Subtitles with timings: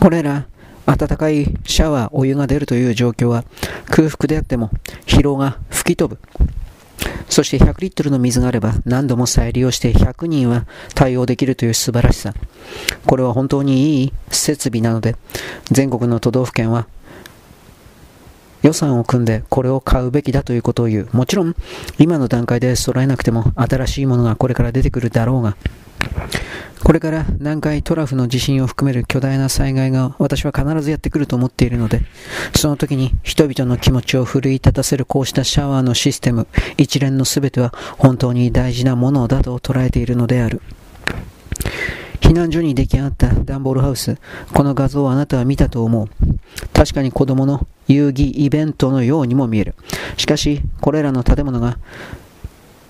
[0.00, 0.46] これら
[0.86, 3.44] 暖かいシャワー、お湯が出るという状況は
[3.90, 4.70] 空腹であっても
[5.06, 6.20] 疲労が吹き飛ぶ。
[7.28, 12.32] そして100リットルの水があれば何度も再利用して100人は対応できるという素晴らしさ。
[13.06, 15.16] これは本当にいい設備なので、
[15.70, 16.86] 全国の都道府県は
[18.62, 21.08] 予算を組んでこれを買うべきだということを言う。
[21.12, 21.54] もちろん、
[21.98, 25.56] 今の段階で揃えなくても新しいものがこれから出てくるだろうが、
[26.82, 32.02] これから南海トラフの地震を含める巨大な災害が私は必ずやってくると思っているので、
[32.54, 36.46] その時に人々の気持ちを奮い立たせるこうしたシャワーのシステム、
[36.76, 40.62] 一連の全ては本当に大事なものだと捉えているのである。
[42.20, 44.16] 避難所に出来上がった段ボールハウス。
[44.52, 46.08] この画像をあなたは見たと思う。
[46.78, 49.74] 確かに子供の遊戯イベントのようにも見える。
[50.16, 51.76] しかし、これらの建物が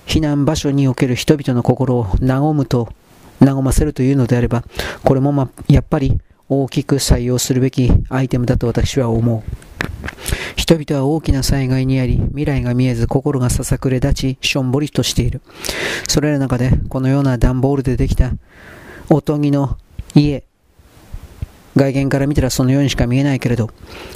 [0.07, 2.93] 避難場所における人々の心を和むと、
[3.41, 4.63] 和ませるというのであれば、
[5.05, 6.21] これも、ま、やっぱり
[6.51, 9.43] 大きく採用するべきアイテムだと私は思う。
[10.57, 15.41] 人々は大きな災害にあり、未来が見えず心がささくれ立ち、しょんぼりとしている。
[16.07, 18.33] それらの中で、このような段ボールでできた、
[19.09, 19.79] おとぎの
[20.15, 20.45] 家、
[21.79, 23.71] 外見から見たらそのようにしか見えないけれど、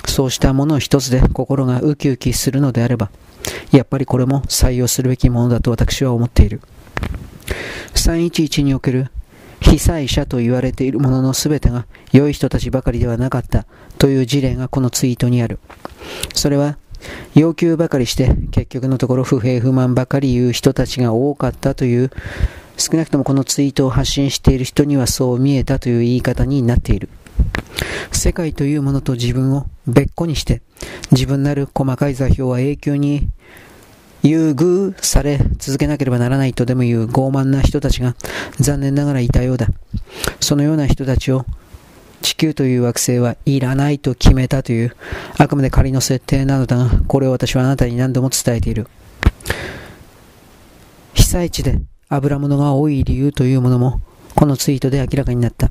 [0.07, 3.11] そうしたもの一つで心がウキウキするのであれば、
[3.71, 6.61] やっぱりこれも採用するべきものだと私は思っている。
[7.95, 9.11] 311における
[9.61, 13.65] 被災者と言われているものの全てが良い人たちばかりではなかった
[13.99, 15.59] という事例がこのツイートにある。
[16.35, 16.79] それは
[17.35, 22.11] 要求ばかりして結局のところ不平不満ばかり言う人たちが多かったという
[22.77, 27.09] 少なくともこのツイートを発信している人にはそう見えたという言い方になっている。
[28.13, 30.63] 世界というものと自分を別個にして
[31.11, 33.29] 自分なる細かい座標は永久に
[34.23, 38.15] 優遇され続けなければならないとでもいう傲慢な人たちが
[38.61, 39.67] 残念ながらいたようだ。
[40.41, 41.45] そのような人たちを
[42.21, 44.97] 地球という惑星はいらないと決めたという
[45.39, 48.87] あくまで仮の設定なのだが、これを私はあなたに何度も伝えている。
[51.15, 54.01] 被災地で油物が多い理由というものも
[54.37, 55.71] このツイートで明らかになった。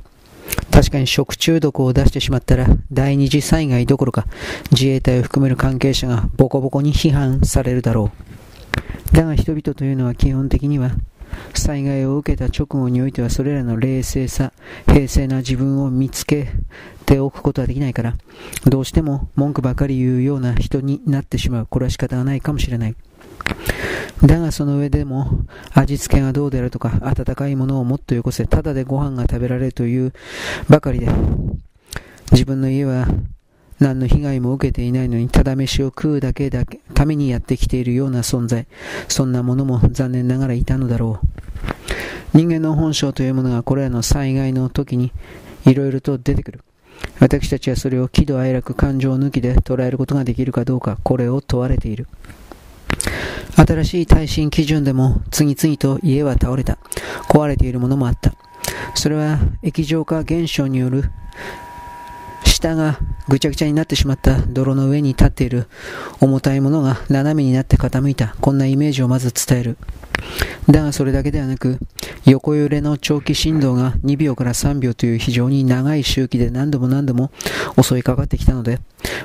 [0.71, 4.25] 確かに食中毒を出してしまったら第二次災害どころか
[4.71, 8.11] 自衛隊を含める関係者がボコボコに批判されるだろ
[9.13, 9.15] う。
[9.15, 10.91] だが人々というのは基本的には
[11.53, 14.53] 災害を受けた直後においてはそれらの冷静さ、
[14.87, 16.49] 平静な自分を見つけ
[17.05, 18.15] ておくことはできないから、
[18.65, 21.67] どうしても文句ばかり言うような人になってしまう。
[21.69, 22.95] これは仕方がないかもしれない。
[24.23, 25.27] だがその上でも
[25.73, 30.13] 味付けがどうであるとか温かいものをもっとよこせただでご飯が食べられるという
[30.69, 31.07] ばかりで
[32.31, 33.07] 自分の家は
[33.81, 38.67] 何の被害も受けていないのにただ飯を食うだけだけためにやってきているような存在。
[39.07, 41.19] そんなものも残念ながらいたのだろ
[42.33, 42.37] う。
[42.37, 45.11] 人間の本性というものがこれらの災害の時に
[45.65, 46.61] いろいろと出てくる。
[47.19, 52.07] 私たちはそれを喜怒哀楽感情抜きで捉えることができるかどうかこれを問われている。
[53.55, 56.77] 新しい耐震基準でも次々と家は倒れた。
[57.29, 58.33] 壊れているものもあった。
[58.95, 61.11] それは液状化現象による
[62.43, 65.67] 下がぐちゃぐちゃになってしまった泥の上に立っている
[66.19, 68.35] 重たいものが斜めになって傾いた。
[68.41, 69.77] こんなイメージをまず伝える。
[70.69, 71.79] だがそれだけではなく、
[72.25, 77.31] 横揺れの長期振動が2秒から3秒という非常に長い周期で何度も何度も
[77.81, 78.79] 襲いかかってきたので、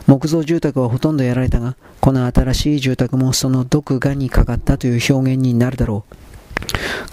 [0.07, 6.17] 木造住宅はほとんどやられたが、この新しい住宅もその毒がにかかったという表現になるだろう。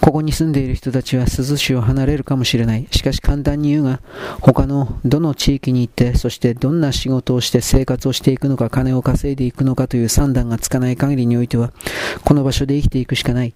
[0.00, 2.86] ここに住んでいる人たちは珠洲市を離れるかもしれない。
[2.90, 4.00] しかし簡単に言うが、
[4.40, 11.72] 他のどの地域に行って、そしてどんな仕事をして生活をしていくのか、金を稼いでいくのかという算段がつかない限りにおいては、
[12.24, 13.54] この場所で生きていくしかない。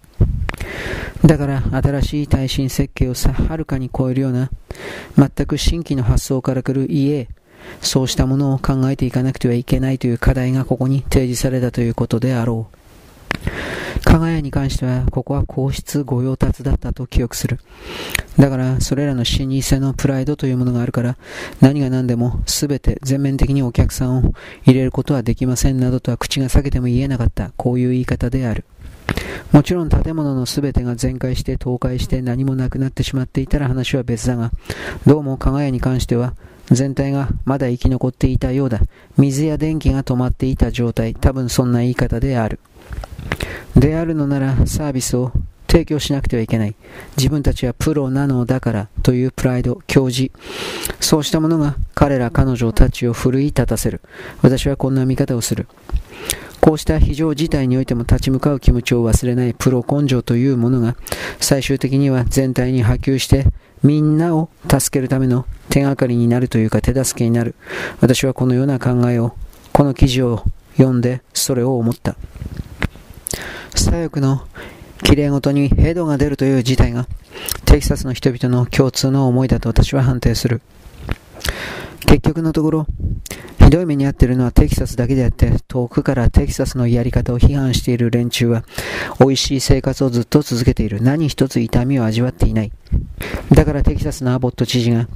[1.24, 4.50] だから、新しい耐震設計をさ、はるかに超えるような、
[5.16, 7.28] 全く新規の発想から来る家、
[7.80, 12.78] そうしたものを考えていかなくてはいけないという課題がここに提示されたということであろう。
[14.04, 17.58] 加賀屋に関しては、ここは皇室御用達だったと記憶する。
[18.38, 21.16] だから、それらの老舗のプライドというものがあるから、
[21.60, 24.32] 何が何でも全て全面的にお客さんを
[24.64, 27.50] 入れることはできませんなどとは口が裂けても言えなかった。
[27.56, 28.64] こういう言い方である。
[29.52, 34.52] もちろん建物の全てが全壊して倒壊して何もなくなってしまっていたら話は別だが、
[35.06, 36.34] どうも加賀屋に関しては、
[36.70, 38.80] 全体がまだ生き残っていたようだ。
[39.16, 41.14] 水や電気が止まっていた状態。
[41.14, 42.60] 多分そんな言い方である。
[43.74, 45.32] であるのならサービスを
[45.66, 46.74] 提供しなくてはいけない。
[47.16, 50.30] 自分たちはプロなのだからというプライド、教示。
[51.00, 54.02] そうしたものが彼ら彼女たちを奮い立たせる。
[54.42, 55.68] 私はこんな見方をする。
[56.68, 60.96] こうした非常事態においても立ち向かう気持ちを忘れないプロ根性というものが
[61.40, 63.46] 最終的には全体に波及して
[63.82, 67.54] みんなを助けるための手がかりになるというか手助けになる。
[68.02, 69.34] 私はこのような考えを、
[69.72, 70.44] この記事を
[70.76, 72.16] 読んでそれを思った。
[73.74, 74.42] 左翼の
[75.04, 77.06] 綺麗ごとにヘドが出るという事態が
[77.64, 80.60] テキサスの人々の共通の思いだと私は判定する。
[82.06, 82.86] 結局のところ、
[83.58, 88.64] ひどい目に遭っているのはテキサスだけであって、遠くからテキサスのやり方を批判している連中は、
[89.20, 91.02] 美味しい生活をずっと続けている。
[91.02, 92.72] 何一つ痛みを味わっていない。
[93.52, 95.06] だからテキサスのアボット知事が、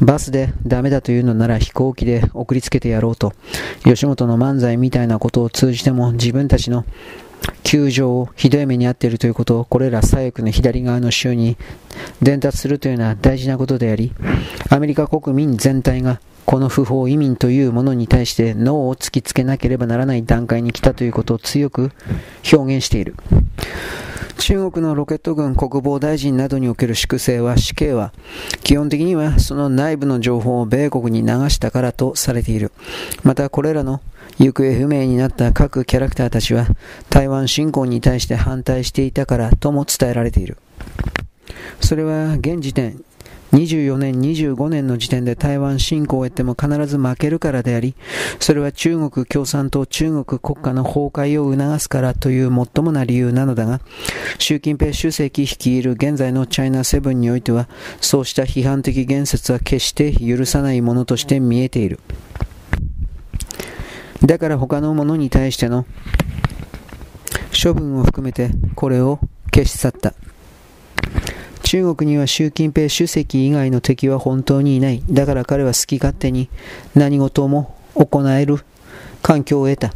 [0.00, 3.32] バスでダメだというのなら飛行機で送りつけてやろうと、
[3.82, 6.84] 吉本の漫才みたいなことを通じても自分たちの
[7.62, 11.56] 球場をひどい目に遭っているということをこれら左翼の左側の州に
[12.22, 14.12] 伝達するというのは大事なことであり
[14.70, 21.90] アメリカ国民全体がこの不法移民というものに対して脳を突きつけなければならない段階に来たということを強く
[22.50, 23.16] 表現している。
[24.38, 28.12] 中国のロケット軍国防大臣などにおける粛清は死刑は
[28.62, 32.70] 基本的にはその内部の情報を米国に流したからとされている。
[33.24, 34.00] またこれらの
[34.38, 36.66] 行方不明になった各キャラクターたちは
[37.10, 40.58] 台湾侵攻に対して反対していたからとも伝えられている。
[41.80, 43.02] それは現時点
[43.52, 47.94] 24年、25年の時点で台湾侵攻を得ても必ず負けるからであり、
[48.40, 53.80] それは中国共産党、中国国家の崩壊を促すからという最もな理由なのだが、
[54.38, 57.68] 習近平主席率いる現在のチャイナセブンにおいては、
[58.00, 62.00] そうした批判的言説は決して許さないものとして見えている。
[64.24, 65.86] だから他のものに対しての
[67.62, 69.20] 処分を含めてこれを
[69.54, 70.14] 消し去った。
[71.66, 75.02] 中国には習近平主席以外の敵は本当にいない。
[75.10, 76.48] だから彼は好き勝手に
[76.94, 78.58] 何事も行える
[79.20, 79.92] 環境を得た。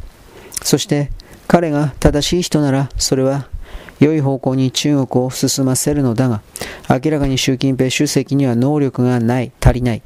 [0.64, 1.12] そして
[1.46, 3.46] 彼が正しい人ならそれは
[4.00, 6.42] 良い方向に中国を進ませるのだが、
[6.88, 10.02] 明らかに習近平主席には能力がない、足りない。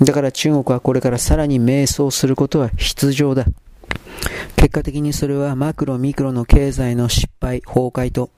[0.00, 3.46] だから中国はこれからさらに迷走することは必要だ。
[4.54, 8.30] 結果的にそれはマクロ、ミクロの経済の失敗、崩壊と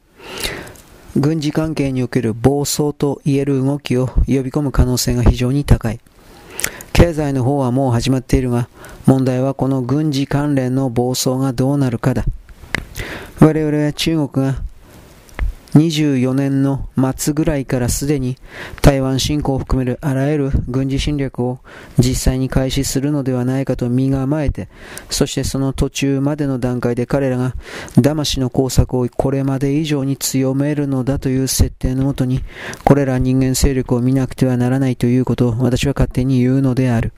[1.17, 6.01] 軍事関係における暴走といえる動きを呼び込む可能性が非常に高い。
[6.95, 8.69] 経済の方はもう始まっているが、
[9.05, 12.25] 問題はこの軍事関連の暴走がどうなるかだ。
[13.41, 14.63] 我々は中国が
[15.75, 18.37] 24年の末ぐらいからすでに
[18.83, 21.61] 台湾侵攻を含めるあらゆる軍事侵略を
[21.99, 24.69] 実際に開始するのではないかと身構えて、
[25.09, 27.55] そしてその途中までの段階で彼らが
[28.03, 32.43] 魂の工作をこれまで以上に強めるのだという設定のもとに、
[32.85, 37.13] これら人間勢力を見なくてはならないということを私は勝手に言うのである。